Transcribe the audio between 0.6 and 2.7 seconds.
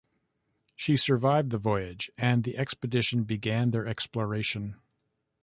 She survived the voyage and the